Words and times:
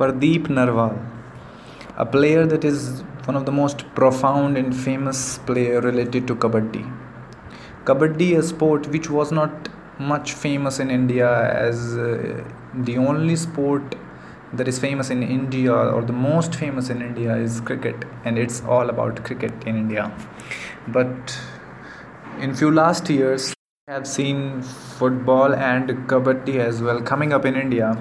Pardeep 0.00 0.44
Narwal, 0.56 0.94
a 1.98 2.06
player 2.06 2.46
that 2.46 2.64
is 2.64 3.02
one 3.26 3.36
of 3.36 3.44
the 3.44 3.52
most 3.52 3.84
profound 3.94 4.56
and 4.56 4.74
famous 4.74 5.36
player 5.48 5.80
related 5.82 6.26
to 6.26 6.34
kabaddi. 6.34 6.84
Kabaddi, 7.84 8.38
a 8.38 8.42
sport 8.42 8.86
which 8.86 9.10
was 9.10 9.30
not 9.30 9.68
much 9.98 10.32
famous 10.32 10.78
in 10.78 10.90
India 10.90 11.28
as 11.52 11.98
uh, 11.98 12.42
the 12.74 12.96
only 12.96 13.36
sport 13.36 13.94
that 14.54 14.66
is 14.66 14.78
famous 14.78 15.10
in 15.10 15.22
India 15.22 15.74
or 15.74 16.00
the 16.02 16.14
most 16.14 16.54
famous 16.54 16.88
in 16.88 17.02
India 17.02 17.36
is 17.36 17.60
cricket 17.60 18.06
and 18.24 18.38
it's 18.38 18.62
all 18.62 18.88
about 18.88 19.22
cricket 19.22 19.52
in 19.66 19.76
India. 19.76 20.10
But 20.88 21.38
in 22.40 22.54
few 22.54 22.70
last 22.70 23.10
years 23.10 23.52
I 23.88 23.92
have 23.92 24.06
seen 24.06 24.62
football 24.62 25.54
and 25.54 25.90
kabaddi 26.08 26.56
as 26.58 26.80
well 26.80 27.02
coming 27.02 27.34
up 27.34 27.44
in 27.44 27.54
India 27.54 27.94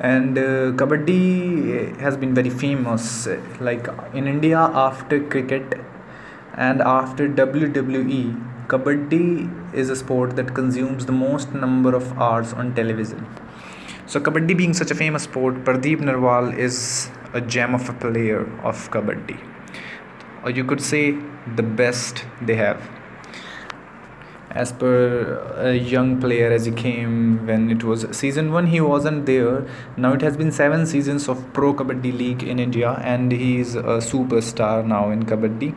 and 0.00 0.38
uh, 0.38 0.72
kabaddi 0.80 1.98
has 1.98 2.16
been 2.16 2.34
very 2.34 2.50
famous 2.50 3.26
like 3.60 3.88
in 4.14 4.28
india 4.28 4.58
after 4.58 5.18
cricket 5.32 5.74
and 6.66 6.80
after 6.80 7.28
wwe 7.28 8.22
kabaddi 8.72 9.50
is 9.72 9.90
a 9.90 9.96
sport 9.96 10.36
that 10.36 10.54
consumes 10.54 11.06
the 11.06 11.12
most 11.12 11.54
number 11.54 11.94
of 11.94 12.06
hours 12.18 12.52
on 12.52 12.74
television. 12.74 13.26
So 14.06 14.20
kabaddi 14.20 14.56
being 14.56 14.74
such 14.74 14.90
a 14.90 14.94
famous 14.94 15.22
sport 15.28 15.62
pardeep 15.68 16.02
narwal 16.08 16.50
is 16.66 17.10
a 17.32 17.40
gem 17.40 17.74
of 17.74 17.88
a 17.88 17.94
player 18.04 18.42
of 18.62 18.90
kabaddi. 18.90 19.38
Or 20.44 20.50
you 20.50 20.64
could 20.64 20.82
say 20.82 21.02
the 21.56 21.62
best 21.62 22.24
they 22.42 22.56
have 22.56 22.82
as 24.50 24.72
per 24.72 25.36
a 25.56 25.74
young 25.74 26.20
player 26.20 26.50
as 26.50 26.64
he 26.64 26.72
came 26.72 27.46
when 27.46 27.70
it 27.70 27.84
was 27.84 28.06
season 28.16 28.50
1 28.52 28.66
he 28.66 28.80
wasn't 28.80 29.26
there. 29.26 29.66
Now 29.96 30.12
it 30.14 30.22
has 30.22 30.36
been 30.36 30.50
7 30.50 30.86
seasons 30.86 31.28
of 31.28 31.52
pro 31.52 31.74
kabaddi 31.74 32.16
league 32.16 32.42
in 32.42 32.58
india 32.58 32.92
and 33.04 33.30
he 33.30 33.58
is 33.60 33.74
a 33.74 33.98
superstar 34.10 34.86
now 34.86 35.10
in 35.10 35.24
kabaddi. 35.24 35.74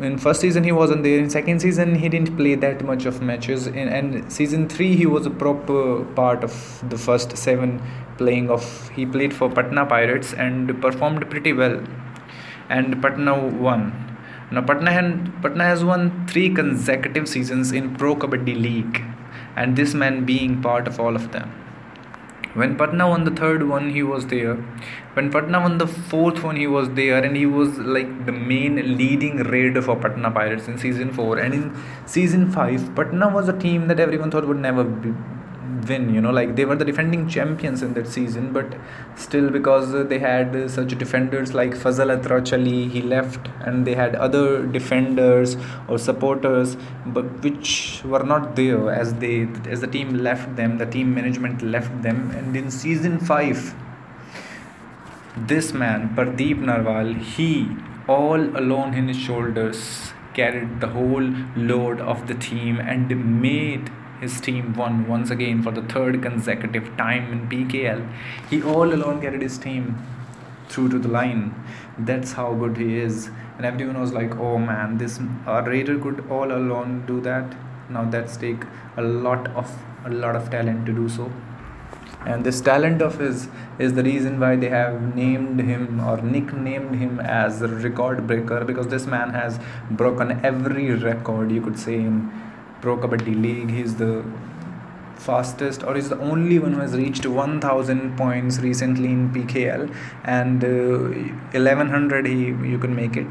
In 0.00 0.16
first 0.16 0.40
season 0.40 0.62
he 0.62 0.70
wasn't 0.70 1.02
there. 1.02 1.18
In 1.18 1.28
second 1.28 1.60
season 1.60 1.96
he 1.96 2.08
didn't 2.08 2.36
play 2.36 2.54
that 2.54 2.84
much 2.84 3.04
of 3.04 3.20
matches. 3.20 3.66
In 3.66 3.88
and 3.88 4.32
season 4.32 4.68
3 4.68 4.94
he 4.94 5.06
was 5.06 5.26
a 5.26 5.30
proper 5.30 6.04
part 6.20 6.44
of 6.44 6.54
the 6.88 6.98
first 6.98 7.36
7 7.36 7.80
playing 8.16 8.48
of 8.50 8.90
he 8.90 9.06
played 9.06 9.34
for 9.34 9.50
patna 9.50 9.86
pirates 9.86 10.32
and 10.34 10.80
performed 10.80 11.28
pretty 11.30 11.52
well. 11.52 11.82
And 12.70 13.02
patna 13.02 13.34
won 13.34 14.07
now 14.50 14.62
Patna, 14.62 14.90
Patna 15.42 15.64
has 15.64 15.84
won 15.84 16.26
three 16.26 16.48
consecutive 16.52 17.28
seasons 17.28 17.72
in 17.72 17.94
Pro 17.96 18.16
Kabaddi 18.16 18.60
League, 18.60 19.02
and 19.56 19.76
this 19.76 19.94
man 19.94 20.24
being 20.24 20.62
part 20.62 20.88
of 20.88 20.98
all 20.98 21.14
of 21.14 21.32
them. 21.32 21.52
When 22.54 22.76
Patna 22.76 23.08
won 23.08 23.24
the 23.24 23.30
third 23.30 23.68
one, 23.68 23.90
he 23.90 24.02
was 24.02 24.26
there. 24.26 24.54
When 25.12 25.30
Patna 25.30 25.60
won 25.60 25.78
the 25.78 25.86
fourth 25.86 26.42
one, 26.42 26.56
he 26.56 26.66
was 26.66 26.88
there, 26.90 27.22
and 27.22 27.36
he 27.36 27.44
was 27.44 27.78
like 27.78 28.26
the 28.26 28.32
main 28.32 28.96
leading 28.96 29.36
raider 29.36 29.82
for 29.82 29.96
Patna 29.96 30.30
Pirates 30.30 30.66
in 30.66 30.78
season 30.78 31.12
four. 31.12 31.38
And 31.38 31.54
in 31.54 31.82
season 32.06 32.50
five, 32.50 32.94
Patna 32.96 33.28
was 33.28 33.48
a 33.48 33.58
team 33.58 33.86
that 33.88 34.00
everyone 34.00 34.30
thought 34.30 34.46
would 34.46 34.58
never 34.58 34.82
be, 34.82 35.12
win 35.86 36.12
you 36.14 36.20
know 36.20 36.30
like 36.30 36.56
they 36.56 36.64
were 36.64 36.76
the 36.76 36.84
defending 36.84 37.28
champions 37.28 37.82
in 37.82 37.94
that 37.94 38.06
season 38.06 38.52
but 38.52 38.74
still 39.16 39.50
because 39.50 39.92
they 40.08 40.18
had 40.18 40.70
such 40.70 40.96
defenders 40.98 41.54
like 41.54 41.72
Fazal 41.72 42.10
Atrachali 42.16 42.90
he 42.90 43.02
left 43.02 43.48
and 43.60 43.86
they 43.86 43.94
had 43.94 44.14
other 44.14 44.66
defenders 44.66 45.56
or 45.88 45.98
supporters 45.98 46.76
but 47.06 47.26
which 47.42 48.02
were 48.04 48.22
not 48.22 48.56
there 48.56 48.90
as 48.90 49.14
they 49.14 49.48
as 49.68 49.80
the 49.80 49.86
team 49.86 50.18
left 50.18 50.56
them 50.56 50.78
the 50.78 50.86
team 50.86 51.14
management 51.14 51.62
left 51.62 52.02
them. 52.02 52.30
And 52.30 52.56
in 52.56 52.70
season 52.70 53.18
5 53.18 53.74
this 55.36 55.72
man 55.72 56.14
Pardeep 56.16 56.58
Narwal 56.70 57.16
he 57.18 57.68
all 58.08 58.40
alone 58.56 58.94
in 58.94 59.08
his 59.08 59.16
shoulders 59.16 60.12
carried 60.34 60.80
the 60.80 60.88
whole 60.88 61.30
load 61.56 62.00
of 62.00 62.26
the 62.26 62.34
team 62.34 62.78
and 62.78 63.08
made 63.42 63.90
his 64.20 64.40
team 64.40 64.74
won 64.74 65.06
once 65.08 65.30
again 65.30 65.62
for 65.62 65.70
the 65.70 65.82
third 65.82 66.22
consecutive 66.22 66.96
time 66.96 67.32
in 67.32 67.48
PKL. 67.48 68.06
He 68.50 68.62
all 68.62 68.92
alone 68.92 69.20
carried 69.20 69.42
his 69.42 69.58
team 69.58 69.96
through 70.68 70.88
to 70.90 70.98
the 70.98 71.08
line. 71.08 71.54
That's 71.98 72.32
how 72.32 72.54
good 72.54 72.76
he 72.76 72.98
is. 72.98 73.30
And 73.56 73.66
everyone 73.66 74.00
was 74.00 74.12
like, 74.12 74.36
oh 74.36 74.58
man, 74.58 74.98
this 74.98 75.18
uh, 75.46 75.62
Raider 75.66 75.98
could 75.98 76.24
all 76.30 76.52
alone 76.52 77.04
do 77.06 77.20
that. 77.22 77.56
Now 77.90 78.04
that's 78.04 78.36
take 78.36 78.64
a 78.96 79.02
lot 79.02 79.48
of 79.56 79.70
a 80.04 80.10
lot 80.10 80.36
of 80.36 80.50
talent 80.50 80.86
to 80.86 80.92
do 80.92 81.08
so. 81.08 81.32
And 82.26 82.44
this 82.44 82.60
talent 82.60 83.00
of 83.00 83.18
his 83.18 83.48
is 83.78 83.94
the 83.94 84.02
reason 84.02 84.40
why 84.40 84.56
they 84.56 84.68
have 84.68 85.14
named 85.14 85.60
him 85.60 86.00
or 86.00 86.20
nicknamed 86.20 86.96
him 86.96 87.20
as 87.20 87.60
record 87.60 88.26
breaker 88.26 88.64
because 88.64 88.88
this 88.88 89.06
man 89.06 89.30
has 89.30 89.58
broken 89.90 90.44
every 90.44 90.90
record 90.92 91.50
you 91.50 91.62
could 91.62 91.78
say 91.78 91.94
in 91.94 92.30
Pro 92.80 92.96
Kabaddi 92.96 93.40
League. 93.42 93.70
He's 93.70 93.96
the 93.96 94.24
fastest 95.16 95.82
or 95.82 95.96
is 95.96 96.08
the 96.08 96.18
only 96.20 96.58
one 96.58 96.74
who 96.74 96.80
has 96.80 96.96
reached 96.96 97.26
1000 97.26 98.16
points 98.16 98.58
recently 98.60 99.08
in 99.08 99.30
PKL 99.32 99.92
and 100.24 100.64
uh, 100.64 101.58
1100 101.58 102.26
he 102.26 102.46
you 102.72 102.78
can 102.78 102.94
make 102.94 103.16
it. 103.16 103.26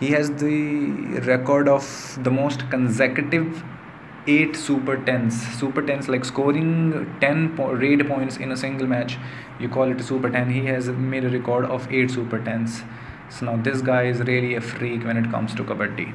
He 0.00 0.12
has 0.12 0.30
the 0.30 1.20
record 1.26 1.68
of 1.68 2.18
the 2.22 2.30
most 2.30 2.70
consecutive 2.70 3.62
8 4.28 4.56
super 4.56 4.96
10s 4.96 5.36
super 5.58 5.82
10s 5.82 6.08
like 6.08 6.24
scoring 6.30 6.70
10 7.20 7.56
po- 7.56 7.72
raid 7.72 8.06
points 8.06 8.36
in 8.36 8.52
a 8.52 8.56
single 8.62 8.86
match 8.86 9.16
you 9.58 9.68
call 9.76 9.90
it 9.90 10.00
a 10.00 10.06
super 10.08 10.30
10 10.30 10.50
he 10.50 10.66
has 10.66 10.88
made 10.88 11.24
a 11.24 11.30
record 11.30 11.64
of 11.76 11.90
8 11.90 12.10
super 12.10 12.38
10s 12.38 12.82
so 13.30 13.46
now 13.46 13.56
this 13.68 13.80
guy 13.80 14.02
is 14.02 14.20
really 14.32 14.54
a 14.54 14.60
freak 14.60 15.04
when 15.04 15.16
it 15.22 15.30
comes 15.36 15.54
to 15.54 15.64
kabaddi 15.70 16.08